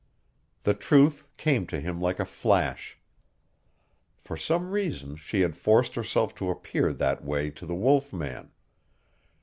[0.63, 2.97] The truth came to him like a flash.
[4.17, 8.49] For some reason she had forced herself to appear that way to the wolf man.